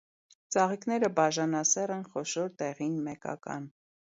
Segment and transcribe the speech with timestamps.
[0.53, 3.71] Ծաղիկները բաժանասեռ են, խոշոր, դեղին, մեկական։